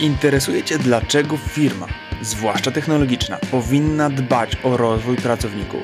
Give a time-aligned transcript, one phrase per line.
[0.00, 1.86] Interesuje Cię, dlaczego firma,
[2.22, 5.82] zwłaszcza technologiczna, powinna dbać o rozwój pracowników?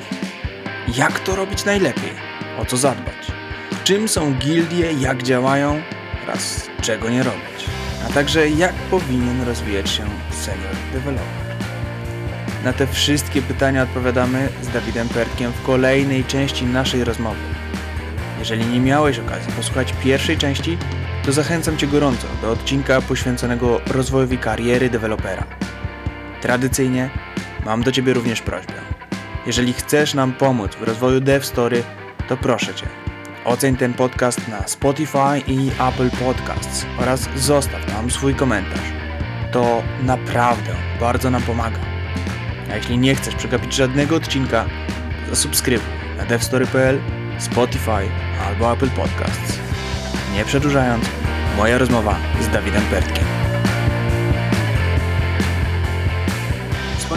[0.96, 2.10] Jak to robić najlepiej?
[2.58, 3.14] O co zadbać?
[3.84, 5.82] Czym są gildie, jak działają
[6.24, 7.64] oraz czego nie robić?
[8.06, 11.56] A także jak powinien rozwijać się senior developer?
[12.64, 17.40] Na te wszystkie pytania odpowiadamy z Dawidem Pertkiem w kolejnej części naszej rozmowy.
[18.38, 20.78] Jeżeli nie miałeś okazji posłuchać pierwszej części,
[21.26, 25.44] to zachęcam Cię gorąco do odcinka poświęconego rozwojowi kariery dewelopera.
[26.40, 27.10] Tradycyjnie
[27.64, 28.72] mam do Ciebie również prośbę.
[29.46, 31.82] Jeżeli chcesz nam pomóc w rozwoju DevStory,
[32.28, 32.86] to proszę Cię,
[33.44, 38.92] oceń ten podcast na Spotify i Apple Podcasts oraz zostaw tam swój komentarz.
[39.52, 41.78] To naprawdę bardzo nam pomaga.
[42.70, 44.64] A jeśli nie chcesz przegapić żadnego odcinka,
[45.30, 47.00] zasubskrybuj na devstory.pl,
[47.38, 48.08] Spotify
[48.46, 49.65] albo Apple Podcasts.
[50.36, 51.04] Nie przedłużając,
[51.56, 53.35] moja rozmowa z Dawidem Pertkiem.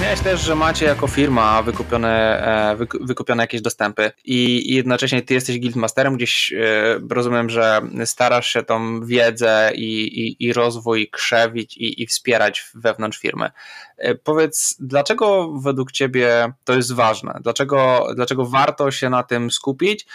[0.10, 5.60] Wspomniałeś też, że macie jako firma wykupione, e, wykupione jakieś dostępy i, jednocześnie ty jesteś
[5.60, 12.04] guildmasterem, gdzieś e, rozumiem, że starasz się tą wiedzę i, i, i rozwój krzewić i,
[12.04, 13.52] i wspierać wewnątrz firmy.
[13.98, 17.40] E, powiedz, dlaczego według ciebie to jest ważne?
[17.42, 20.08] Dlaczego, dlaczego warto się na tym skupić,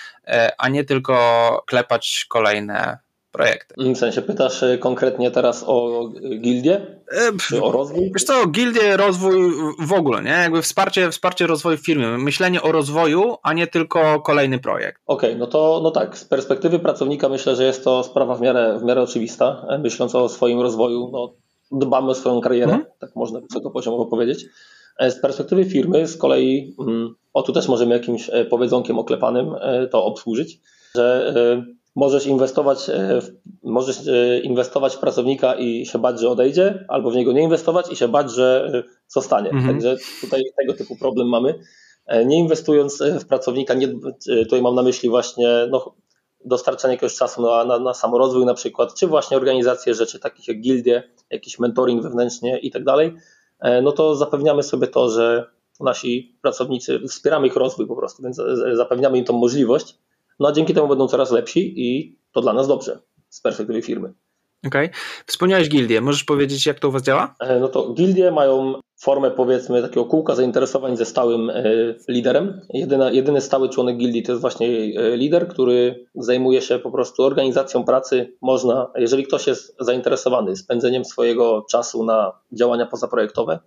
[0.58, 2.98] a nie tylko klepać kolejne
[3.34, 3.74] projekty.
[3.94, 6.08] W sensie pytasz e, konkretnie teraz o
[6.40, 6.86] gildię?
[7.12, 8.10] E, Czy o rozwój?
[8.14, 10.30] Wiesz co, gildię, rozwój w ogóle, nie?
[10.30, 15.02] Jakby wsparcie, wsparcie rozwoju firmy, myślenie o rozwoju, a nie tylko kolejny projekt.
[15.06, 18.40] Okej, okay, no to no tak, z perspektywy pracownika myślę, że jest to sprawa w
[18.40, 19.66] miarę, w miarę oczywista.
[19.68, 21.34] E, myśląc o swoim rozwoju, no,
[21.72, 22.84] dbamy o swoją karierę, mhm.
[23.00, 24.46] tak można wysokopoziomowo powiedzieć.
[25.00, 29.54] Z perspektywy firmy z kolei, mm, o tu też możemy jakimś powiedzonkiem oklepanym
[29.90, 30.60] to obsłużyć,
[30.94, 31.34] że
[31.94, 33.30] możesz inwestować, e, w,
[33.62, 37.92] możesz e, inwestować w pracownika i się bać, że odejdzie, albo w niego nie inwestować
[37.92, 39.50] i się bać, że e, zostanie.
[39.50, 39.72] Mhm.
[39.72, 41.58] Także tutaj tego typu problem mamy.
[42.26, 43.88] Nie inwestując w pracownika, nie,
[44.42, 45.94] tutaj mam na myśli właśnie no,
[46.44, 50.60] dostarczanie jakiegoś czasu na, na, na samorozwój na przykład, czy właśnie organizację rzeczy takich jak
[50.60, 53.14] gildie, jakiś mentoring wewnętrznie i tak dalej,
[53.82, 55.46] no to zapewniamy sobie to, że
[55.80, 58.40] nasi pracownicy, wspieramy ich rozwój po prostu, więc
[58.72, 59.98] zapewniamy im tą możliwość,
[60.40, 64.14] no a dzięki temu będą coraz lepsi i to dla nas dobrze z perspektywy firmy.
[64.66, 64.86] Okej.
[64.86, 65.00] Okay.
[65.26, 66.00] Wspomniałeś gildię.
[66.00, 67.34] Możesz powiedzieć, jak to u Was działa?
[67.40, 71.64] E, no to gildie mają formę, powiedzmy, takiego kółka zainteresowań ze stałym e,
[72.08, 72.60] liderem.
[72.70, 77.22] Jedyna, jedyny stały członek gildii to jest właśnie e, lider, który zajmuje się po prostu
[77.22, 78.32] organizacją pracy.
[78.42, 83.58] Można, jeżeli ktoś jest zainteresowany spędzeniem swojego czasu na działania pozaprojektowe,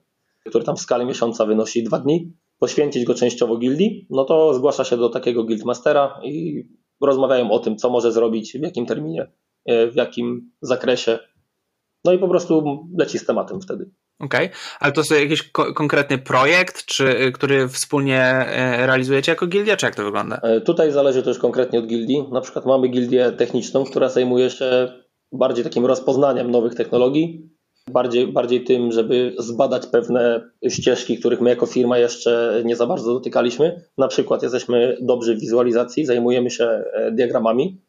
[0.45, 4.83] które tam w skali miesiąca wynosi dwa dni, poświęcić go częściowo gildii, no to zgłasza
[4.83, 6.63] się do takiego guildmastera i
[7.01, 9.31] rozmawiają o tym, co może zrobić, w jakim terminie,
[9.65, 11.19] e, w jakim zakresie.
[12.05, 12.63] No i po prostu
[12.97, 13.91] leci z tematem wtedy.
[14.19, 14.57] Okej, okay.
[14.79, 19.85] ale to jest jakiś ko konkretny projekt, czy, który wspólnie e, realizujecie jako gildia, czy
[19.85, 20.37] jak to wygląda?
[20.37, 22.23] E, tutaj zależy też konkretnie od gildii.
[22.31, 24.93] Na przykład mamy gildię techniczną, która zajmuje się
[25.31, 27.49] bardziej takim rozpoznaniem nowych technologii,
[27.87, 33.13] bardziej, bardziej tym, żeby zbadać pewne ścieżki, których my jako firma jeszcze nie za bardzo
[33.13, 33.81] dotykaliśmy.
[33.97, 37.81] Na przykład jesteśmy dobrzy w wizualizacji, zajmujemy się e, diagramami,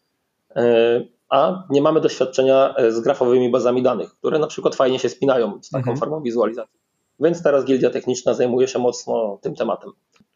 [0.57, 5.09] e, a nie mamy doświadczenia e, z grafowymi bazami danych, które na przykład fajnie się
[5.09, 5.99] spinają z taką mhm.
[5.99, 6.81] formą wizualizacji.
[7.21, 9.91] Więc teraz Gildia Techniczna zajmuje się mocno tym tematem.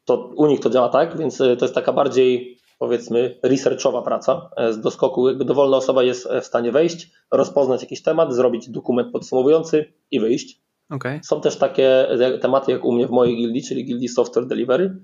[0.04, 4.72] To u nich to działa tak, więc to jest taka bardziej powiedzmy researchowa praca e,
[4.72, 5.34] z doskoku.
[5.34, 10.60] Dowolna osoba jest w stanie wejść, rozpoznać jakiś temat, zrobić dokument podsumowujący i wyjść.
[10.90, 11.20] Okay.
[11.24, 12.06] Są też takie
[12.40, 14.96] tematy jak u mnie w mojej gildii, czyli gildii Software Delivery.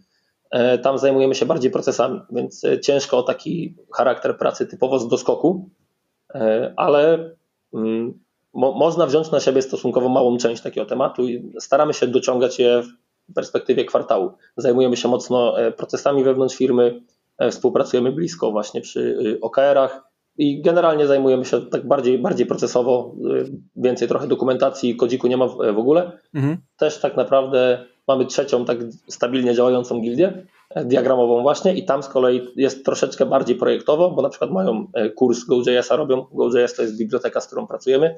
[0.51, 5.09] E, tam zajmujemy się bardziej procesami, więc e, ciężko o taki charakter pracy typowo z
[5.09, 5.71] doskoku,
[6.77, 7.31] ale
[7.75, 8.21] mm,
[8.55, 12.83] mo można wziąć na siebie stosunkowo małą część takiego tematu i staramy się dociągać je
[13.29, 14.33] w perspektywie kwartału.
[14.57, 17.18] Zajmujemy się mocno procesami wewnątrz firmy, E,
[17.51, 23.51] współpracujemy blisko właśnie przy y, OKR-ach i generalnie zajmujemy się tak bardziej, bardziej procesowo, y,
[23.77, 26.13] więcej trochę dokumentacji, kodziku nie ma w, w ogóle.
[26.35, 26.59] Mhm.
[26.77, 32.09] Też tak naprawdę mamy trzecią tak stabilnie działającą gildię e, diagramową właśnie i tam z
[32.09, 36.27] kolei jest troszeczkę bardziej projektowo, bo na przykład mają e, kurs Go.js-a robią.
[36.33, 38.15] Go.js to jest biblioteka, z którą pracujemy.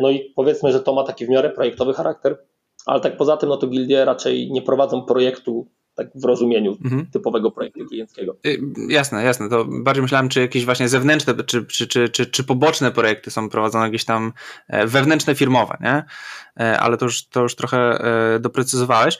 [0.00, 2.38] No i powiedzmy, że to ma taki w miarę projektowy charakter,
[2.86, 7.06] ale tak poza tym, no to gildie raczej nie prowadzą projektu tak w rozumieniu mhm.
[7.06, 8.36] typowego projektu klienckiego.
[8.46, 9.48] Y, jasne, jasne.
[9.48, 13.48] To bardziej myślałem, czy jakieś właśnie zewnętrzne, czy, czy, czy, czy, czy poboczne projekty są
[13.48, 14.32] prowadzone jakieś tam
[14.68, 16.04] e, wewnętrzne, firmowe, nie?
[16.60, 19.18] E, ale to już, to już trochę e, doprecyzowałeś.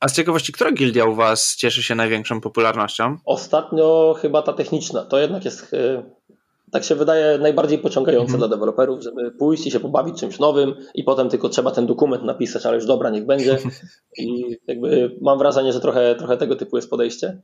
[0.00, 3.16] A z ciekawości, która gildia u Was cieszy się największą popularnością?
[3.24, 5.04] Ostatnio chyba ta techniczna.
[5.04, 5.76] To jednak jest
[6.72, 8.38] tak się wydaje najbardziej pociągające mhm.
[8.38, 12.24] dla deweloperów, żeby pójść i się pobawić czymś nowym i potem tylko trzeba ten dokument
[12.24, 13.58] napisać, ale już dobra, niech będzie.
[14.18, 17.42] I jakby mam wrażenie, że trochę, trochę tego typu jest podejście.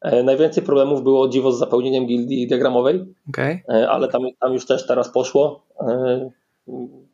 [0.00, 3.62] E, najwięcej problemów było dziwo z zapełnieniem gildii diagramowej, okay.
[3.68, 5.66] E, ale tam, tam już też teraz poszło.
[5.80, 6.30] E,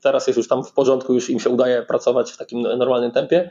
[0.02, 3.50] teraz jest już tam w porządku, już im się udaje pracować w takim normalnym tempie.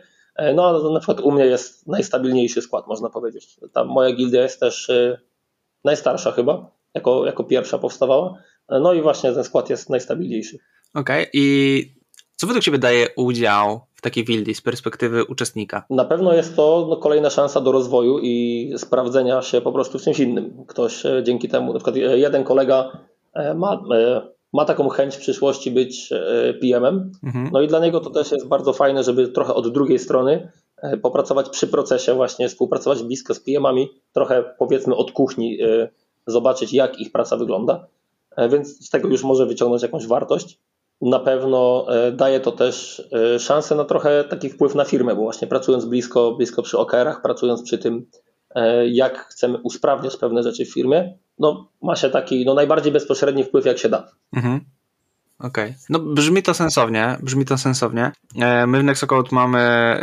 [0.55, 3.59] No ale na przykład u mnie jest najstabilniejszy skład, można powiedzieć.
[3.73, 4.91] Ta moja gildia jest też
[5.83, 8.37] najstarsza chyba, jako, jako pierwsza powstawała.
[8.69, 10.57] No i właśnie ten skład jest najstabilniejszy.
[10.93, 11.29] Okej, okay.
[11.33, 12.01] i
[12.41, 15.85] co według Ciebie daje udział w takiej wildy z perspektywy uczestnika?
[15.89, 20.01] Na pewno jest to no, kolejna szansa do rozwoju i sprawdzenia się po prostu w
[20.01, 20.65] czymś innym.
[20.67, 22.91] Ktoś e, dzięki temu, na przykład e, jeden kolega
[23.33, 23.83] e, ma,
[24.53, 26.09] ma taką chęć w przyszłości być
[26.61, 27.49] PM-em, mhm.
[27.53, 30.51] no i dla niego to też jest bardzo fajne, żeby trochę od drugiej strony
[31.01, 35.57] popracować przy procesie, właśnie współpracować blisko z PM-ami, trochę powiedzmy od kuchni,
[36.27, 37.87] zobaczyć jak ich praca wygląda,
[38.49, 40.59] więc z tego już może wyciągnąć jakąś wartość
[41.01, 43.03] na pewno e, daje to też
[43.35, 47.21] e, szansę na trochę taki wpływ na firmę, bo właśnie pracując blisko, blisko przy OKR-ach,
[47.21, 48.05] pracując przy tym,
[48.55, 53.43] e, jak chcemy usprawniać pewne rzeczy w firmie, no ma się taki no, najbardziej bezpośredni
[53.43, 54.11] wpływ, jak się da.
[54.33, 54.65] Mhm.
[55.39, 55.69] Okej.
[55.69, 55.75] Okay.
[55.89, 58.11] No brzmi to sensownie, brzmi to sensownie.
[58.67, 59.95] My w Nexocode mamy,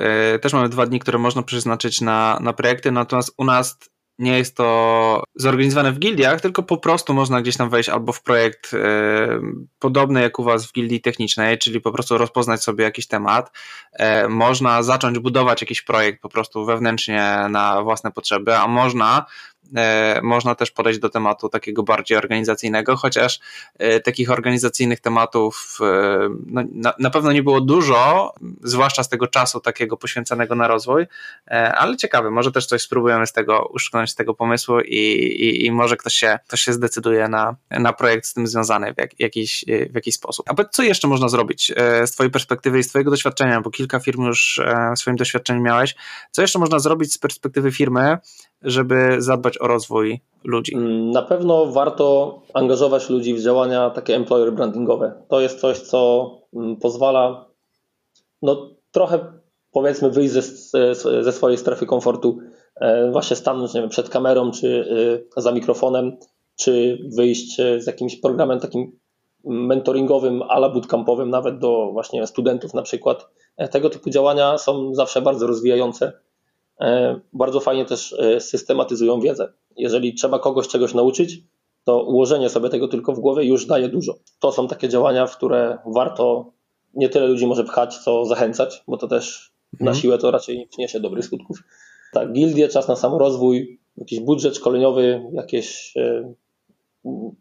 [0.43, 3.79] też mamy dwa dni, które można przeznaczyć na, na projekty, natomiast u nas
[4.19, 8.23] nie jest to zorganizowane w gildiach, tylko po prostu można gdzieś tam wejść albo w
[8.23, 8.79] projekt y,
[9.79, 13.51] podobny jak u Was w gildii technicznej, czyli po prostu rozpoznać sobie jakiś temat.
[14.25, 19.27] Y, można zacząć budować jakiś projekt po prostu wewnętrznie na własne potrzeby, a można
[19.58, 19.58] E,
[20.23, 23.41] można też podejść do tematu takiego bardziej organizacyjnego, chociaż
[23.79, 28.33] e, takich organizacyjnych tematów e, no, na, pewno nie było dużo,
[28.63, 31.07] zwłaszcza z tego czasu takiego poświęconego na rozwój,
[31.75, 35.73] ale ciekawe, może też coś spróbujemy z tego, uszczknąć z tego pomysłu i, i, i
[35.73, 39.65] może ktoś się, ktoś się zdecyduje na, na projekt z tym związany w, jak, jakiś,
[39.91, 40.47] w jakiś sposób.
[40.51, 41.73] A co jeszcze można zrobić
[42.07, 44.61] z Twojej perspektywy i z Twojego doświadczenia, bo kilka firm już
[44.97, 45.95] w swoim doświadczeniu miałeś,
[46.31, 48.19] co jeszcze można zrobić z perspektywy firmy,
[48.63, 50.75] żeby zadbać o rozwój ludzi?
[50.75, 55.23] Mm, na pewno warto angażować ludzi w działania takie employer brandingowe.
[55.29, 57.49] To jest coś, co mm, pozwala
[58.43, 59.19] no, trochę
[59.73, 60.43] powiedzmy wyjść ze,
[61.23, 62.39] ze swojej strefy komfortu,
[62.77, 64.89] e, właśnie stanąć nie wiem, przed kamerą czy
[65.37, 66.17] e, za mikrofonem,
[66.57, 68.99] czy wyjść e, z jakimś programem takim
[69.45, 73.29] mentoringowym, ala bootcampowym nawet do właśnie studentów na przykład.
[73.71, 76.13] Tego typu działania są zawsze bardzo rozwijające
[77.33, 79.53] bardzo fajnie też e, systematyzują wiedzę.
[79.77, 81.43] Jeżeli trzeba kogoś czegoś nauczyć,
[81.85, 84.15] to ułożenie sobie tego tylko w głowie już daje dużo.
[84.41, 86.53] To są takie działania, w które warto
[86.95, 89.91] nie tyle ludzi może pchać, co zachęcać, bo to też mhm.
[89.95, 91.59] na siłę to raczej nie przyniesie dobrych skutków.
[92.13, 96.35] Tak, gildie, czas na samorozwój, jakiś budżet szkoleniowy, jakieś e,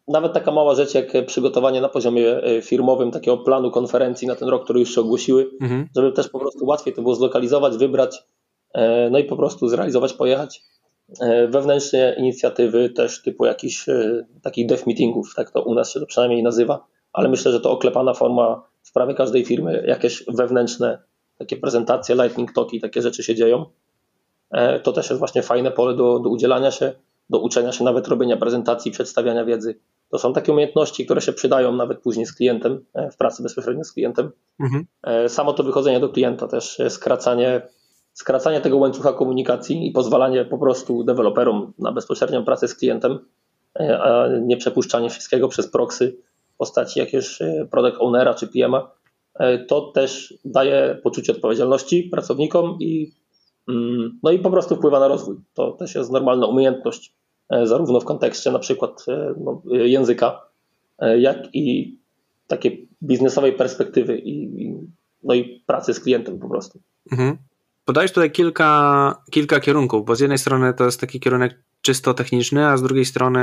[0.07, 4.63] nawet taka mała rzecz jak przygotowanie na poziomie firmowym takiego planu konferencji na ten rok,
[4.63, 5.89] który już się ogłosiły, mhm.
[5.95, 8.36] żeby też po prostu łatwiej to było zlokalizować, wybrać E,
[9.11, 10.63] no i po prostu zrealizować, pojechać.
[11.19, 15.99] E, wewnętrznie inicjatywy też typu jakichś e, takich dev meetingów, tak to u nas się
[15.99, 21.01] to przynajmniej nazywa, ale myślę, że to oklepana forma w prawie każdej firmy, jakieś wewnętrzne
[21.37, 23.65] takie prezentacje, lightning talki, takie rzeczy się dzieją.
[24.83, 26.93] To też jest właśnie fajne pole do, do udzielania się,
[27.29, 29.79] do uczenia się nawet robienia prezentacji, przedstawiania wiedzy.
[30.09, 33.91] To są takie umiejętności, które się przydają nawet później z klientem, w pracy bezpośrednio z
[33.91, 34.31] klientem.
[34.59, 34.85] Mhm.
[35.29, 37.61] Samo to wychodzenie do klienta też, skracanie
[38.17, 43.19] skracanie tego łańcucha komunikacji i pozwalanie po prostu deweloperom na bezpośrednią pracę z klientem,
[43.79, 46.17] e, a nie przepuszczanie wszystkiego przez proxy
[46.53, 48.81] w postaci jakiegoś e, product ownera czy PM'a,
[49.39, 53.11] e, to też daje poczucie odpowiedzialności pracownikom i,
[53.67, 55.35] mm, no i po prostu wpływa na rozwój.
[55.53, 57.13] To też jest normalna umiejętność,
[57.63, 59.05] zarówno w kontekście na przykład
[59.37, 60.41] no, języka,
[61.17, 61.97] jak i
[62.47, 64.73] takiej biznesowej perspektywy i,
[65.23, 66.79] no i pracy z klientem po prostu.
[67.11, 67.37] Mhm.
[67.87, 72.67] Podajesz tutaj kilka, kilka kierunków, bo z jednej strony to jest taki kierunek czysto techniczny,
[72.67, 73.41] a z drugiej strony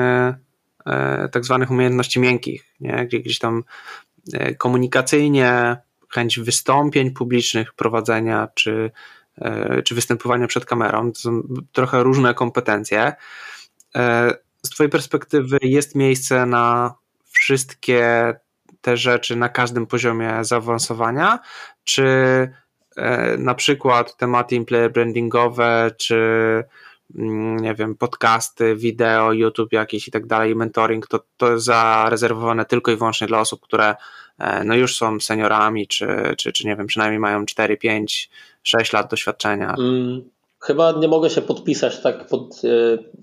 [0.86, 3.06] e, tak zwanych umiejętności miękkich, nie?
[3.06, 3.64] Gdzie gdzieś tam
[4.32, 5.76] e, komunikacyjnie
[6.08, 8.90] chęć wystąpień publicznych, prowadzenia czy,
[9.38, 11.12] e, czy występowania przed kamerą.
[11.12, 13.12] To są trochę różne kompetencje.
[14.62, 16.94] Z Twojej perspektywy jest miejsce na
[17.30, 18.34] wszystkie
[18.80, 21.38] te rzeczy na każdym poziomie zaawansowania,
[21.84, 22.04] czy
[23.38, 26.14] na przykład tematy employer brandingowe, czy
[27.16, 32.64] mm, nie wiem, podcasty, wideo, YouTube jakieś i tak dalej, mentoring, to, to jest zarezerwowane
[32.64, 33.94] tylko i wyłącznie dla osób, które
[34.38, 36.06] e, no już są seniorami, czy,
[36.38, 38.30] czy, czy nie wiem, przynajmniej mają 4, 5,
[38.62, 39.74] 6 lat doświadczenia.
[39.78, 40.22] Mm,
[40.64, 42.68] Chyba nie mogę się podpisać tak pod e,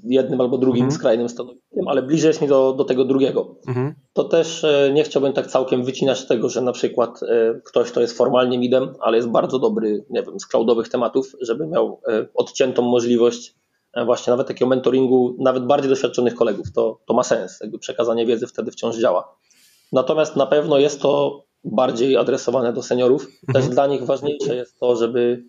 [0.03, 1.00] jednym albo drugim mhm.
[1.00, 3.55] skrajnym stanowiskiem, ale bliżej jest mi do, do tego drugiego.
[3.67, 3.95] Mhm.
[4.13, 8.01] To też e, nie chciałbym tak całkiem wycinać tego, że na przykład e, ktoś, kto
[8.01, 12.01] jest formalnie midem, ale jest bardzo dobry, nie wiem, z cloudowych tematów, żeby miał
[12.36, 13.55] odciętą możliwość
[14.05, 16.71] właśnie nawet takiego mentoringu nawet bardziej doświadczonych kolegów.
[16.71, 19.36] To, to ma sens, jakby przekazanie wiedzy wtedy wciąż działa.
[19.91, 23.21] Natomiast na pewno jest to bardziej adresowane do seniorów.
[23.21, 23.53] Mhm.
[23.53, 25.43] Też dla nich ważniejsze jest to, żeby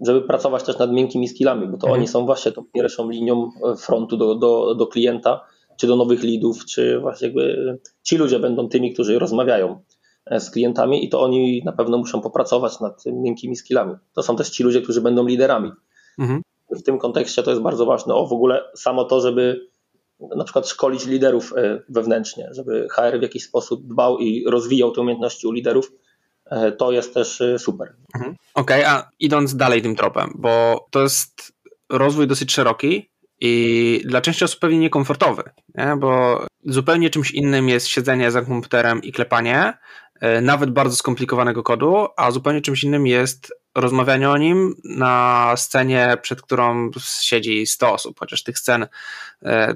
[0.00, 1.92] żeby pracować też nad miękkimi skillami, bo to mhm.
[1.92, 5.46] oni są właśnie tą pierwszą linią e, frontu do, do, do klienta,
[5.76, 9.80] czy do nowych leadów, czy właśnie jakby ci ludzie będą tymi, którzy rozmawiają
[10.26, 13.94] e, z klientami i to oni na pewno muszą popracować nad miękkimi skillami.
[14.14, 15.70] To są też ci ludzie, którzy będą liderami.
[16.18, 16.42] Mhm.
[16.70, 18.14] W tym kontekście to jest bardzo ważne.
[18.14, 19.68] O w ogóle samo to, żeby
[20.36, 25.00] na przykład szkolić liderów e, wewnętrznie, żeby HR w jakiś sposób dbał i rozwijał te
[25.00, 26.03] umiejętności u liderów, E,
[26.78, 27.94] to jest też e, super.
[28.14, 28.36] Mhm.
[28.54, 31.52] Okej, okay, a idąc dalej tym tropem, bo to jest
[31.88, 33.10] rozwój dosyć szeroki
[33.40, 35.42] i dla części osób pewnie niekomfortowy,
[35.74, 35.96] nie?
[35.98, 39.72] bo zupełnie czymś innym jest siedzenie za komputerem i klepanie,
[40.20, 46.16] e, nawet bardzo skomplikowanego kodu, a zupełnie czymś innym jest rozmawianie o nim na scenie,
[46.22, 48.86] przed którą siedzi 100 osób, chociaż tych scen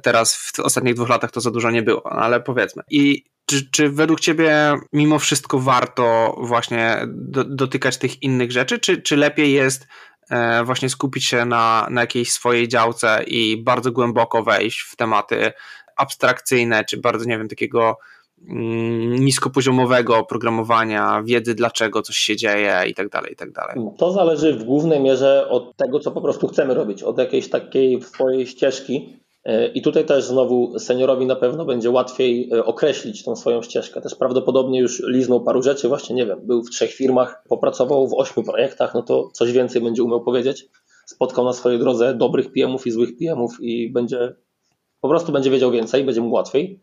[0.03, 2.83] teraz w ostatnich dwóch latach to za dużo nie było, ale powiedzmy.
[2.91, 9.03] I czy, czy według Ciebie mimo wszystko warto właśnie do, dotykać tych innych rzeczy, czy,
[9.03, 9.87] czy lepiej jest
[10.31, 15.53] e, właśnie skupić się na, na jakiejś swojej działce i bardzo głęboko wejść w tematy
[15.97, 17.99] abstrakcyjne, czy bardzo, nie wiem, takiego
[18.49, 23.77] mm, niskopoziomowego programowania, wiedzy dlaczego coś się dzieje i tak dalej, i tak dalej.
[23.99, 28.03] To zależy w głównej mierze od tego, co po prostu chcemy robić, od jakiejś takiej
[28.03, 29.19] swojej ścieżki,
[29.75, 34.01] I tutaj też znowu seniorowi na pewno będzie łatwiej e, określić tą swoją ścieżkę.
[34.01, 38.15] Też prawdopodobnie już liznął paru rzeczy, właśnie nie wiem, był w trzech firmach, popracował w
[38.15, 40.69] ośmiu projektach, no to coś więcej będzie umiał powiedzieć.
[41.07, 44.35] Spotkał na swojej drodze dobrych PM-ów i złych PM-ów i będzie
[45.01, 46.81] po prostu będzie wiedział więcej, będzie mu łatwiej.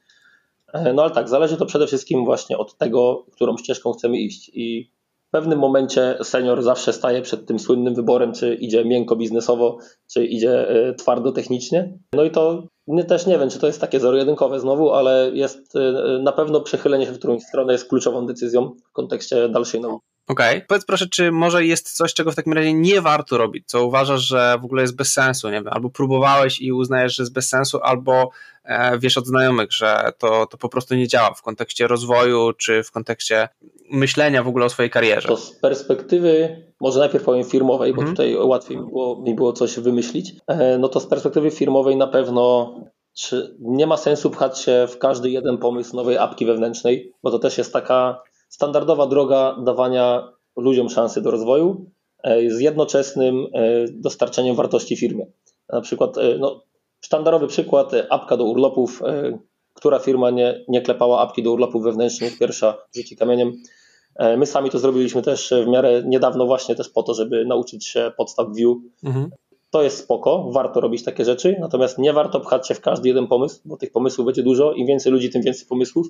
[0.74, 4.51] E, no ale tak, zależy to przede wszystkim właśnie od tego, którą ścieżką chcemy iść.
[4.53, 4.91] I
[5.36, 9.77] pewnym momencie senior zawsze staje przed tym słynnym wyborem, czy idzie miękko biznesowo,
[10.13, 11.98] czy idzie e, twardo technicznie.
[12.13, 12.68] No i to
[13.08, 17.06] też nie wiem, czy to jest takie zero-jedynkowe znowu, ale jest e, na pewno przechylenie
[17.06, 20.14] się w którąś stronę jest kluczową decyzją w kontekście dalszej nauki.
[20.27, 20.58] Okej.
[20.58, 20.67] Okay.
[20.67, 24.22] Powiedz proszę, czy może jest coś, czego w takim razie nie warto robić, co uważasz,
[24.22, 27.50] że w ogóle jest bez sensu, nie wiem, albo próbowałeś i uznajesz, że jest bez
[27.50, 28.29] sensu, albo
[28.63, 32.84] e, wiesz od znajomych, że to, to po prostu nie działa w kontekście rozwoju, czy
[32.84, 33.50] w kontekście
[33.91, 35.27] myślenia w ogóle o swojej karierze.
[35.27, 38.15] To z perspektywy, może najpierw powiem firmowej, bo mhm.
[38.15, 42.08] tutaj łatwiej mi było, mi było coś wymyślić, e, no to z perspektywy firmowej na
[42.08, 42.75] pewno
[43.17, 47.39] czy nie ma sensu pchać się w każdy jeden pomysł nowej apki wewnętrznej, bo to
[47.39, 48.22] też jest taka
[48.55, 51.91] standardowa droga dawania ludziom szansy do rozwoju
[52.24, 55.25] e, z jednoczesnym e, dostarczeniem wartości firmie.
[55.69, 56.63] Na przykład, e, no,
[57.01, 59.01] sztandarowy przykład, apka do urlopów,
[59.74, 63.53] która firma nie, nie klepała apki do urlopów wewnętrznych, pierwsza rzuci kamieniem.
[64.38, 68.12] My sami to zrobiliśmy też w miarę niedawno właśnie też po to, żeby nauczyć się
[68.17, 68.77] podstaw view.
[69.03, 69.31] Mhm.
[69.69, 73.27] To jest spoko, warto robić takie rzeczy, natomiast nie warto pchać się w każdy jeden
[73.27, 74.74] pomysł, bo tych pomysłów będzie dużo.
[74.74, 76.07] Im więcej ludzi, tym więcej pomysłów.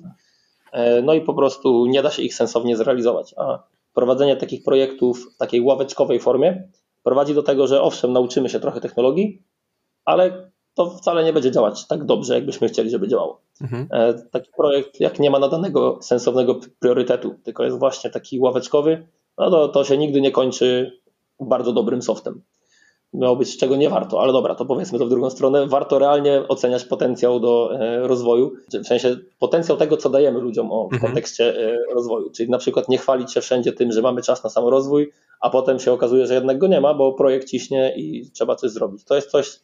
[0.72, 3.34] E, no i po prostu nie da się ich sensownie zrealizować.
[3.36, 3.62] A
[3.94, 6.68] prowadzenie takich projektów w takiej ławeczkowej formie
[7.02, 9.42] prowadzi do tego, że owszem, nauczymy się trochę technologii,
[10.04, 13.40] ale to wcale nie będzie działać tak dobrze, jakbyśmy chcieli, żeby działało.
[13.60, 13.88] Mhm.
[13.90, 19.06] E, taki projekt, jak nie ma nadanego sensownego priorytetu, tylko jest właśnie taki ławeczkowy,
[19.38, 21.00] no to, to się nigdy nie kończy
[21.40, 22.42] bardzo dobrym softem
[23.12, 25.66] miało być, czego nie warto, ale dobra, to powiedzmy to w drugą stronę.
[25.66, 30.88] Warto realnie oceniać potencjał do e, rozwoju, w sensie potencjał tego, co dajemy ludziom o,
[30.88, 31.02] w mhm.
[31.02, 32.30] kontekście e, rozwoju.
[32.30, 35.78] Czyli na przykład nie chwalić się wszędzie tym, że mamy czas na samorozwój, a potem
[35.78, 39.04] się okazuje, że jednak go nie ma, bo projekt ciśnie i trzeba coś zrobić.
[39.04, 39.60] To jest coś,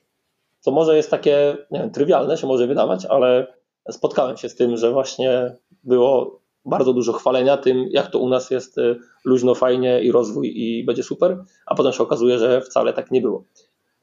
[0.61, 3.55] co może jest takie nie wiem, trywialne, się może wydawać, ale
[3.91, 8.51] spotkałem się z tym, że właśnie było bardzo dużo chwalenia tym, jak to u nas
[8.51, 12.93] jest y, luźno, fajnie i rozwój i będzie super, a potem się okazuje, że wcale
[12.93, 13.45] tak nie było.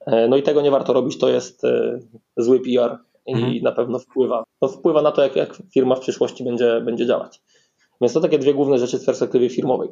[0.06, 2.00] E, no i tego nie warto robić, to jest y,
[2.38, 3.62] zły PR i mhm.
[3.62, 4.44] na pewno wpływa.
[4.60, 7.42] To wpływa na to, jak, jak firma w przyszłości będzie, będzie działać.
[8.02, 9.90] Więc to takie dwie główne rzeczy z perspektywy firmowej.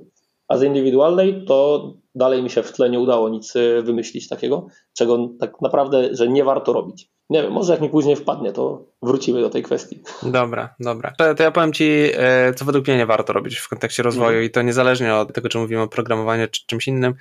[0.48, 4.68] A z indywidualnej to dalej mi się w tle nie udało nic y, wymyślić takiego,
[4.94, 7.12] czego tak naprawdę, że nie warto robić.
[7.30, 10.02] Nie wiem, może jak mi później wpadnie, to wrócimy do tej kwestii.
[10.24, 11.14] Dobra, dobra.
[11.18, 14.30] To, to ja powiem Ci, e, co według mnie nie warto robić w kontekście rozwoju
[14.30, 14.46] mhm.
[14.46, 17.14] i to niezależnie od tego, czy mówimy o programowaniu czy czymś innym.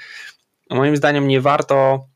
[0.71, 2.07] Moim zdaniem nie warto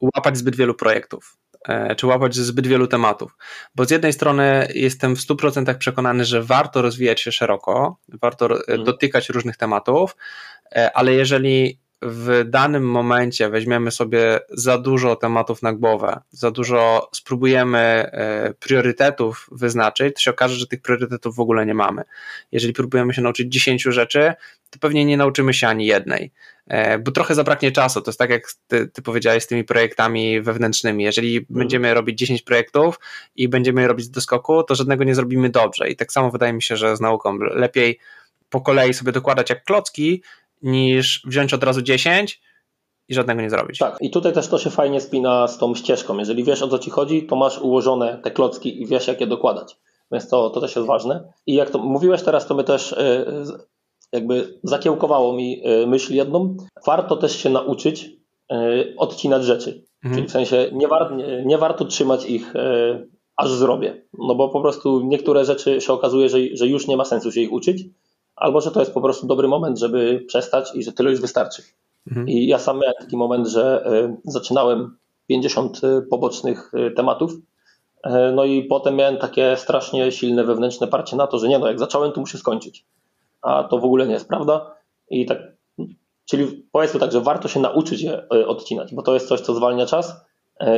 [0.00, 1.36] łapać zbyt wielu projektów
[1.68, 3.36] e, czy łapać zbyt wielu tematów.
[3.74, 8.84] Bo z jednej strony jestem w 100% przekonany, że warto rozwijać się szeroko, warto mhm.
[8.84, 10.16] dotykać różnych tematów,
[10.72, 17.08] e, ale jeżeli w danym momencie weźmiemy sobie za dużo tematów na głowę, za dużo
[17.12, 22.02] spróbujemy e, priorytetów wyznaczyć, to się okaże, że tych priorytetów w ogóle nie mamy.
[22.52, 24.32] Jeżeli próbujemy się nauczyć 10 rzeczy,
[24.70, 26.32] to pewnie nie nauczymy się ani jednej,
[26.66, 28.02] e, bo trochę zabraknie czasu.
[28.02, 31.04] To jest tak, jak ty, ty powiedziałeś z tymi projektami wewnętrznymi.
[31.04, 31.58] Jeżeli mhm.
[31.58, 33.00] będziemy robić 10 projektów
[33.36, 35.88] i będziemy je robić do skoku, to żadnego nie zrobimy dobrze.
[35.88, 37.98] I tak samo wydaje mi się, że z nauką lepiej
[38.50, 40.22] po kolei sobie dokładać jak klocki,
[40.62, 42.40] niż wziąć od razu 10
[43.08, 43.78] i żadnego nie zrobić.
[43.78, 46.18] Tak, i tutaj też to się fajnie spina z tą ścieżką.
[46.18, 49.26] Jeżeli wiesz o co ci chodzi, to masz ułożone te klocki i wiesz jak je
[49.26, 49.76] dokładać.
[50.12, 51.32] Więc to, to też jest ważne.
[51.46, 53.26] I jak to mówiłeś teraz, to my też e,
[54.12, 56.56] jakby zakiełkowało mi e, myśl jedną.
[56.86, 58.10] Warto też się nauczyć
[58.52, 59.84] e, odcinać rzeczy.
[60.04, 60.14] Mhm.
[60.14, 62.54] Czyli w sensie nie, war, nie, nie warto trzymać ich
[63.36, 64.02] aż zrobię.
[64.18, 67.40] No bo po prostu niektóre rzeczy się okazuje, że, że już nie ma sensu się
[67.40, 67.84] ich uczyć
[68.36, 71.62] albo że to jest po prostu dobry moment, żeby przestać i że tyle już wystarczy.
[72.06, 72.28] Mhm.
[72.28, 77.32] I ja sam miałem taki moment, że e, zaczynałem 50 e, pobocznych e, tematów,
[78.34, 81.78] no i potem miałem takie strasznie silne wewnętrzne parcie na to, że nie no, jak
[81.78, 82.84] zacząłem, to muszę skończyć.
[83.42, 84.74] A to w ogóle nie jest prawda.
[85.10, 85.38] I tak,
[86.24, 89.86] czyli powiedzmy tak, że warto się nauczyć je odcinać, bo to jest coś, co zwalnia
[89.86, 90.12] czas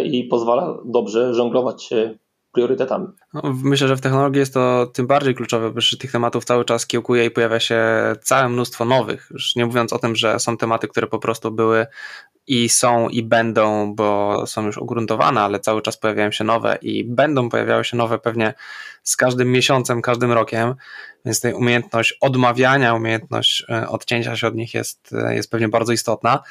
[0.04, 1.90] i pozwala dobrze żonglować
[2.56, 3.06] priorytetami.
[3.34, 6.86] No, myślę, że w technologii jest to tym bardziej kluczowe, bo tych tematów cały czas
[6.86, 7.84] kiełkuje i pojawia się
[8.22, 9.28] całe mnóstwo nowych.
[9.30, 11.86] Już nie mówiąc o tym, że są tematy, które po prostu były
[12.46, 17.04] i są i będą, bo są już ugruntowane, ale cały czas pojawiają się nowe i
[17.04, 18.54] będą pojawiały się nowe pewnie
[19.02, 20.74] z każdym miesiącem, każdym rokiem,
[21.24, 25.92] więc ta umiejętność odmawiania, umiejętność e, odcięcia się od nich jest, e, jest pewnie bardzo
[25.92, 26.42] istotna.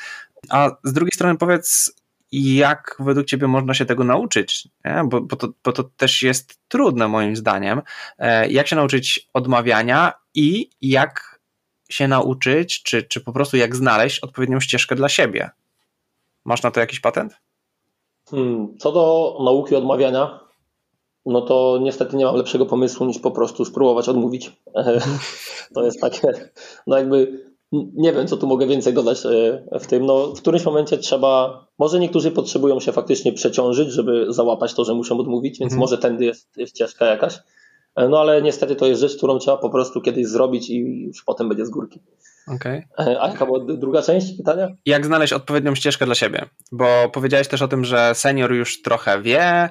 [0.50, 1.96] A z drugiej strony powiedz,
[2.36, 4.68] i jak według Ciebie można się tego nauczyć?
[5.06, 7.82] Bo, bo, to, bo to też jest trudne moim zdaniem.
[8.18, 11.40] E, jak się nauczyć odmawiania i jak
[11.90, 15.50] się nauczyć, czy, czy po prostu jak znaleźć odpowiednią ścieżkę dla siebie?
[16.46, 17.34] Masz na to jakiś patent?
[18.30, 20.40] Hmm, co do nauki odmawiania,
[21.26, 24.52] no to niestety nie mam lepszego pomysłu niż po prostu spróbować odmówić.
[25.76, 26.28] to jest takie,
[26.88, 27.46] no jakby
[27.96, 30.06] nie wiem, co tu mogę więcej dodać e, w tym.
[30.06, 34.94] No, w którymś momencie trzeba, może niektórzy potrzebują się faktycznie przeciążyć, żeby załapać to, że
[34.94, 35.80] muszą odmówić, więc mhm.
[35.80, 37.40] może tędy jest, jest ścieżka jakaś.
[37.96, 41.24] E, no ale niestety to jest rzecz, którą trzeba po prostu kiedyś zrobić i już
[41.24, 42.00] potem będzie z górki.
[42.48, 42.88] Okay.
[43.00, 44.68] E, a jaka była druga część pytania?
[44.86, 46.46] Jak znaleźć odpowiednią ścieżkę dla siebie?
[46.72, 49.70] Bo powiedziałeś też o tym, że senior już trochę wie,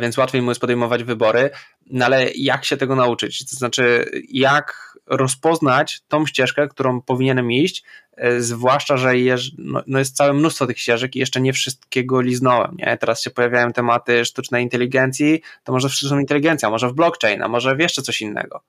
[0.00, 1.50] więc łatwiej mu jest podejmować wybory,
[1.90, 3.50] no ale jak się tego nauczyć?
[3.50, 7.84] To znaczy, jak rozpoznać tą ścieżkę, którą powinienem iść,
[8.16, 12.20] e, zwłaszcza, że jest, no, no jest całe mnóstwo tych ścieżek i jeszcze nie wszystkiego
[12.20, 12.76] liznąłem.
[12.78, 12.96] Nie?
[13.00, 17.48] Teraz się pojawiają tematy sztucznej inteligencji, to może w sztuczną inteligencję, może w blockchain, a
[17.48, 18.60] może w jeszcze coś innego.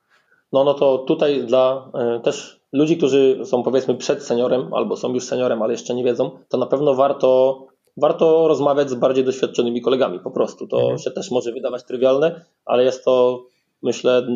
[0.53, 5.13] No, no to tutaj dla y, też ludzi, którzy są powiedzmy przed seniorem albo są
[5.13, 7.59] już seniorem, ale jeszcze nie wiedzą, to na pewno warto
[7.97, 10.67] warto rozmawiać z bardziej doświadczonymi kolegami po prostu.
[10.67, 10.97] To mhm.
[10.99, 13.43] się też może wydawać trywialne, ale jest to
[13.81, 14.27] myślę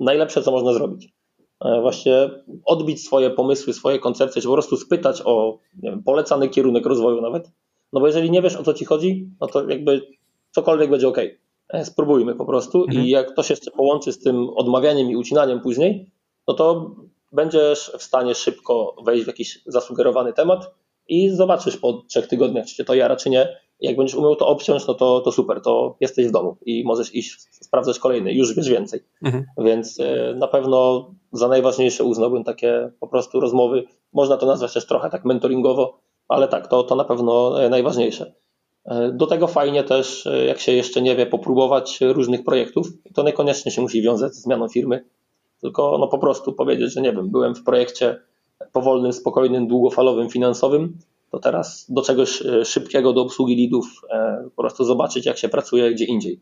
[0.00, 1.12] najlepsze, co można zrobić.
[1.64, 2.30] E, właśnie
[2.64, 7.50] odbić swoje pomysły, swoje koncepcje, czy po prostu spytać o wiem, polecany kierunek rozwoju nawet.
[7.92, 10.06] No bo jeżeli nie wiesz o co ci chodzi, no to jakby
[10.50, 11.18] cokolwiek będzie ok.
[11.68, 13.06] E, spróbujmy po prostu mhm.
[13.06, 16.10] i jak to się jeszcze połączy z tym odmawianiem i ucinaniem później,
[16.48, 16.96] no to
[17.32, 20.74] będziesz w stanie szybko wejść w jakiś zasugerowany temat
[21.08, 23.56] i zobaczysz po trzech tygodniach, czy cię to jara, czy nie.
[23.82, 27.14] Jak będziesz umiał to obciąć, no to, to super, to jesteś w domu i możesz
[27.14, 29.00] iść sprawdzać kolejny, już wiesz więcej.
[29.22, 29.44] Mhm.
[29.58, 33.84] Więc e, na pewno za najważniejsze uznałbym takie po prostu rozmowy.
[34.12, 38.32] Można to nazwać też trochę tak mentoringowo, ale tak, to, to na pewno e, najważniejsze.
[38.84, 42.86] E, do tego fajnie też, jak się jeszcze nie wie, popróbować różnych projektów.
[43.14, 45.04] To niekoniecznie się musi wiązać z zmianą firmy,
[45.60, 48.18] tylko no po prostu powiedzieć, że nie wiem, byłem w projekcie
[48.72, 50.98] powolnym, spokojnym, długofalowym, finansowym,
[51.32, 55.48] to teraz do czegoś e, szybkiego, do obsługi lidów, e, po prostu zobaczyć, jak się
[55.48, 56.40] pracuje gdzie indziej.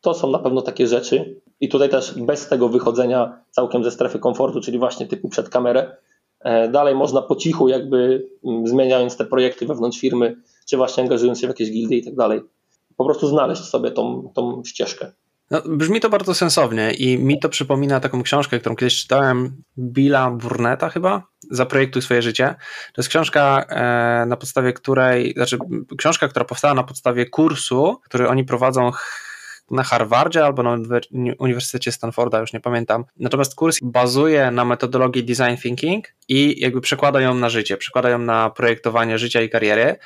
[0.00, 1.40] To są na pewno takie rzeczy.
[1.60, 5.96] I tutaj też bez tego wychodzenia całkiem ze strefy komfortu, czyli właśnie typu przed kamerę,
[6.40, 8.26] e, dalej można po cichu, jakby
[8.64, 12.40] zmieniając te projekty wewnątrz firmy, czy właśnie angażując się w jakieś gildie i tak dalej,
[12.96, 15.12] po prostu znaleźć sobie tą, tą ścieżkę.
[15.52, 20.30] No, brzmi to bardzo sensownie i mi to przypomina taką książkę, którą kiedyś czytałem, Billa
[20.30, 22.54] Burneta chyba, Zaprojektuj swoje życie.
[22.92, 25.58] To jest książka, e, na podstawie której, znaczy
[25.98, 28.90] książka, która powstała na podstawie kursu, który oni prowadzą
[29.70, 30.78] na Harvardzie albo na
[31.38, 33.04] Uniwersytecie Stanforda, już nie pamiętam.
[33.16, 38.18] Natomiast kurs bazuje na metodologii design thinking i jakby przekłada ją na życie, przekłada ją
[38.18, 39.96] na projektowanie życia i kariery.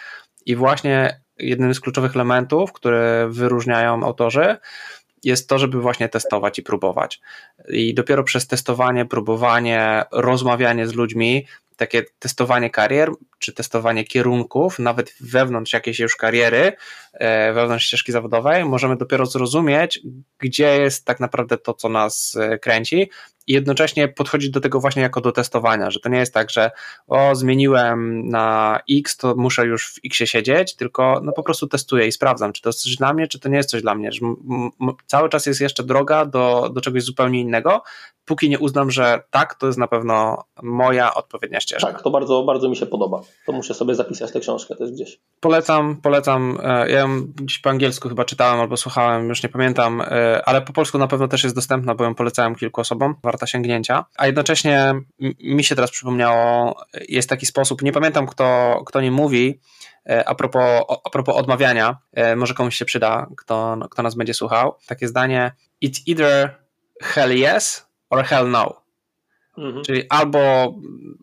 [0.46, 4.56] I właśnie jednym z kluczowych elementów, które wyróżniają autorzy,
[5.26, 7.20] jest to, żeby właśnie testować i próbować.
[7.68, 15.14] I dopiero przez testowanie, próbowanie, rozmawianie z ludźmi, takie testowanie karier, czy testowanie kierunków, nawet
[15.20, 16.72] wewnątrz jakiejś już kariery,
[17.12, 20.00] e, wewnątrz ścieżki zawodowej, możemy dopiero zrozumieć,
[20.38, 23.10] gdzie jest tak naprawdę to, co nas e, kręci,
[23.46, 26.70] i jednocześnie podchodzić do tego właśnie jako do testowania, że to nie jest tak, że
[27.06, 32.06] o, zmieniłem na X, to muszę już w X siedzieć, tylko no po prostu testuję
[32.06, 34.12] i sprawdzam, czy to jest coś dla mnie, czy to nie jest coś dla mnie.
[34.12, 34.20] Że
[35.06, 37.82] cały czas jest jeszcze droga do, do czegoś zupełnie innego,
[38.26, 41.92] póki nie uznam, że tak, to jest na pewno moja odpowiednia ścieżka.
[41.92, 43.20] Tak, to bardzo, bardzo mi się podoba.
[43.46, 45.20] To muszę sobie zapisać tę książkę też gdzieś.
[45.40, 46.58] Polecam, polecam.
[46.62, 50.62] E, ja ją gdzieś po angielsku chyba czytałem albo słuchałem, już nie pamiętam, e, ale
[50.62, 54.04] po polsku na pewno też jest dostępna, bo ją polecałem kilku osobom, warta sięgnięcia.
[54.16, 54.94] A jednocześnie
[55.40, 56.76] mi się teraz przypomniało,
[57.08, 59.60] jest taki sposób, nie pamiętam kto, kto nie mówi,
[60.08, 61.98] e, a propos, a propos odmawiania,
[62.36, 64.74] może komuś się przyda, kto, kto nas będzie słuchał.
[64.86, 65.52] Takie zdanie,
[65.84, 66.54] it's either
[67.02, 68.86] hell yes or hell no.
[69.58, 69.84] Mhm.
[69.84, 70.74] Czyli albo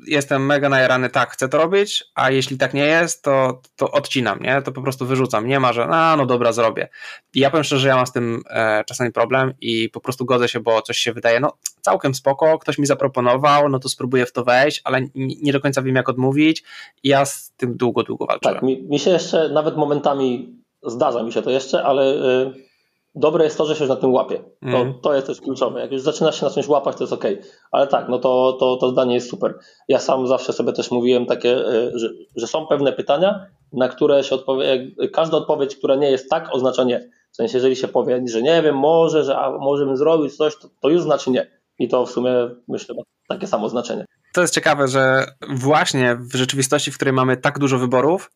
[0.07, 4.39] jestem mega najarany, tak, chcę to robić, a jeśli tak nie jest, to, to odcinam,
[4.39, 4.61] nie?
[4.61, 5.47] To po prostu wyrzucam.
[5.47, 6.89] Nie ma, że a, no dobra, zrobię.
[7.33, 10.25] I ja powiem szczerze, że ja mam z tym e, czasami problem i po prostu
[10.25, 14.25] godzę się, bo coś się wydaje, no całkiem spoko, ktoś mi zaproponował, no to spróbuję
[14.25, 16.63] w to wejść, ale nie do końca wiem, jak odmówić
[17.03, 18.55] i ja z tym długo, długo walczyłem.
[18.55, 22.03] Tak, mi, mi się jeszcze, nawet momentami zdarza mi się to jeszcze, ale...
[22.03, 22.72] Y,
[23.15, 24.43] dobre jest to, że się na tym łapie.
[24.61, 24.93] To, mm.
[25.01, 25.79] to jest też kluczowe.
[25.79, 27.23] Jak już zaczynasz się na czymś łapać, to jest ok.
[27.71, 29.59] Ale tak, no to, to, to zdanie jest super.
[29.87, 34.23] Ja sam zawsze sobie też mówiłem takie, e, że, że są pewne pytania, na które
[34.23, 37.09] się odpowie, każda odpowiedź, która nie jest tak, oznacza nie.
[37.31, 40.57] W sensie, jeżeli się powie, że nie wiem, może, że a, może bym zrobił coś,
[40.57, 41.47] to, to już znaczy nie.
[41.79, 42.31] I to w sumie
[42.67, 44.05] myślę ma takie samo znaczenie.
[44.33, 48.31] To jest ciekawe, że właśnie w rzeczywistości, w której mamy tak dużo wyborów,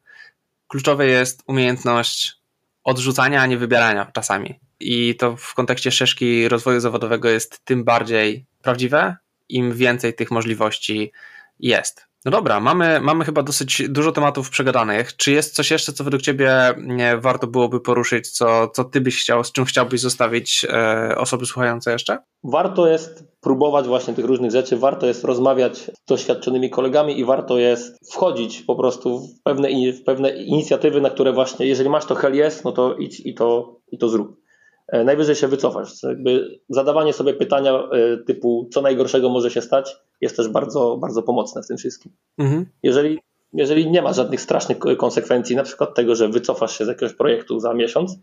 [0.67, 2.37] kluczowe jest umiejętność
[2.83, 4.59] odrzucania, a nie wybierania czasami.
[4.79, 9.15] I to w kontekście ścieżki rozwoju zawodowego jest tym bardziej prawdziwe,
[9.49, 11.11] im więcej tych możliwości
[11.59, 12.07] jest.
[12.25, 15.15] No dobra, mamy, mamy chyba dosyć dużo tematów przegadanych.
[15.15, 19.21] Czy jest coś jeszcze, co według Ciebie nie, warto byłoby poruszyć, co, co Ty byś
[19.21, 22.17] chciał, z czym chciałbyś zostawić e, osoby słuchające jeszcze?
[22.43, 27.57] Warto jest próbować właśnie tych różnych rzeczy, warto jest rozmawiać z doświadczonymi kolegami i warto
[27.57, 32.15] jest wchodzić po prostu w pewne, w pewne inicjatywy, na które właśnie, jeżeli masz to
[32.15, 34.46] hell yes, no to idź i to, i to zrób.
[34.87, 36.03] E, najwyżej się wycofasz.
[36.03, 41.23] Jakby zadawanie sobie pytania e, typu, co najgorszego może się stać, jest też bardzo, bardzo
[41.23, 42.11] pomocne w tym wszystkim.
[42.37, 42.65] Mhm.
[42.83, 43.19] Jeżeli,
[43.53, 47.59] jeżeli nie ma żadnych strasznych konsekwencji, na przykład tego, że wycofasz się z jakiegoś projektu
[47.59, 48.15] za miesiąc,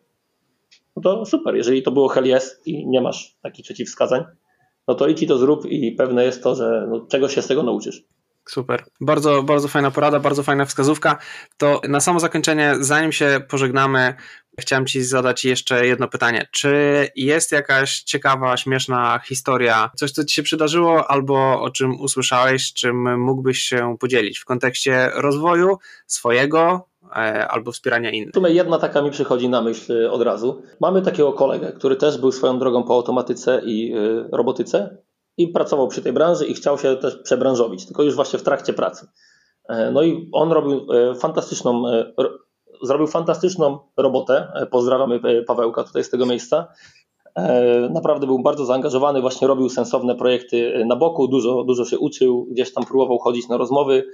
[0.97, 1.57] no to super.
[1.57, 4.25] Jeżeli to było hell yes i nie masz takich przeciwwskazań,
[4.89, 7.47] no to idź i to zrób i pewne jest to, że no, czegoś się z
[7.47, 8.05] tego nauczysz.
[8.49, 8.85] Super.
[9.01, 11.19] Bardzo, bardzo fajna porada, bardzo fajna wskazówka.
[11.57, 14.15] To na samo zakończenie, zanim się pożegnamy,
[14.59, 16.49] chciałem Ci zadać jeszcze jedno pytanie.
[16.51, 16.75] Czy
[17.17, 23.21] jest jakaś ciekawa, śmieszna historia, coś, co Ci się przydarzyło, albo o czym usłyszałeś, czym
[23.21, 28.35] mógłbyś się podzielić w kontekście rozwoju swojego, e, albo wspierania innych.
[28.35, 30.63] W jedna taka mi przychodzi na myśl od razu.
[30.81, 34.97] Mamy takiego kolegę, który też był swoją drogą po automatyce i y, robotyce
[35.37, 38.73] i pracował przy tej branży i chciał się też przebranżowić, tylko już właśnie w trakcie
[38.73, 39.07] pracy.
[39.69, 42.13] E, no i on robił e, fantastyczną, e,
[42.83, 44.53] zrobił fantastyczną robotę.
[44.71, 46.67] Pozdrawiamy Pawełka tutaj z tego miejsca.
[47.91, 52.73] Naprawdę był bardzo zaangażowany, właśnie robił sensowne projekty na boku, dużo, dużo się uczył, gdzieś
[52.73, 54.05] tam próbował chodzić na rozmowy,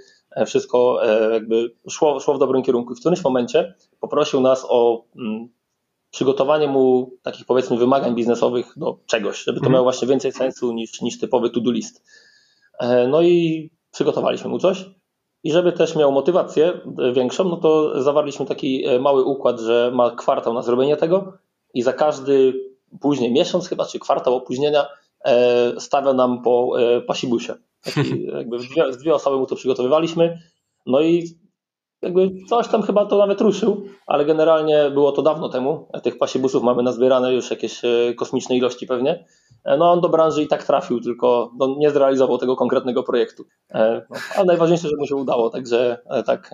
[0.46, 1.00] wszystko
[1.32, 2.94] jakby szło, szło w dobrym kierunku.
[2.94, 5.48] W którymś momencie poprosił nas o mm,
[6.10, 9.72] przygotowanie mu takich powiedzmy wymagań biznesowych do czegoś, żeby to mhm.
[9.72, 12.04] miało właśnie więcej sensu niż, niż typowy to-do list.
[12.78, 14.84] E, no i przygotowaliśmy mu coś.
[15.44, 16.72] I żeby też miał motywację
[17.12, 21.33] większą, no to zawarliśmy taki e, mały układ, że ma kwartał na zrobienie tego
[21.74, 22.53] i za każdy
[23.00, 24.87] później miesiąc chyba, czy kwartał opóźnienia
[25.24, 26.72] e, stawia nam po
[27.07, 27.55] pasibusie.
[27.85, 30.38] Taki, jakby dwie, dwie osoby mu to przygotowywaliśmy.
[30.87, 31.24] No i
[32.03, 35.88] jakby coś tam chyba to nawet ruszył, ale generalnie było to dawno temu.
[36.03, 39.24] Tych pasiebusów mamy nazbierane już jakieś e, kosmiczne ilości pewnie.
[39.64, 43.44] E, no on do branży i tak trafił, tylko no, nie zrealizował tego konkretnego projektu.
[43.70, 46.50] E, no, ale najważniejsze, że mu się udało, także tak,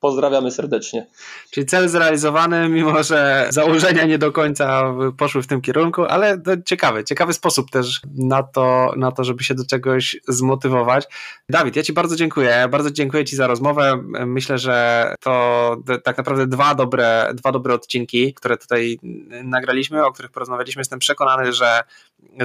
[0.00, 1.06] pozdrawiamy serdecznie.
[1.50, 7.04] Czyli cel zrealizowany, mimo że założenia nie do końca poszły w tym kierunku, ale ciekawy,
[7.04, 11.04] ciekawy sposób też na to, na to, żeby się do czegoś zmotywować.
[11.48, 14.02] Dawid, ja Ci bardzo dziękuję, bardzo dziękuję Ci za rozmowę.
[14.26, 18.98] Myślę, że to tak naprawdę dwa dobre, dwa dobre odcinki, które tutaj
[19.44, 20.80] nagraliśmy, o których porozmawialiśmy.
[20.80, 21.80] Jestem przekonany, że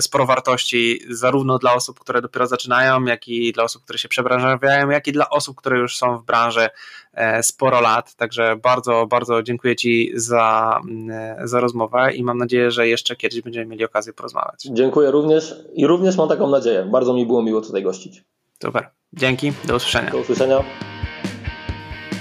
[0.01, 4.89] sporo wartości zarówno dla osób, które dopiero zaczynają, jak i dla osób, które się przebranżawiają,
[4.89, 6.69] jak i dla osób, które już są w branży
[7.13, 8.15] e, sporo lat.
[8.15, 13.41] Także bardzo, bardzo dziękuję Ci za, e, za rozmowę i mam nadzieję, że jeszcze kiedyś
[13.41, 14.67] będziemy mieli okazję porozmawiać.
[14.71, 16.87] Dziękuję również i również mam taką nadzieję.
[16.91, 18.23] Bardzo mi było miło tutaj gościć.
[18.63, 18.89] Super.
[19.13, 19.53] Dzięki.
[19.65, 20.11] Do usłyszenia.
[20.11, 20.63] Do usłyszenia.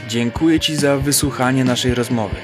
[0.09, 2.37] Dziękuję Ci za wysłuchanie naszej rozmowy.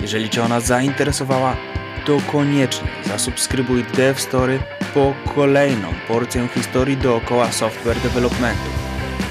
[0.00, 1.56] Jeżeli Cię ona zainteresowała,
[2.04, 4.58] to koniecznie zasubskrybuj DevStory
[4.94, 8.70] po kolejną porcję historii dookoła software developmentu.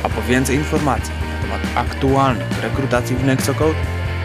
[0.03, 3.79] A po więcej informacji na temat aktualnych rekrutacji w Nexocode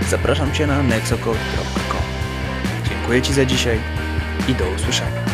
[0.08, 2.02] zapraszam Cię na nexocode.com.
[2.88, 3.80] Dziękuję Ci za dzisiaj
[4.48, 5.27] i do usłyszenia.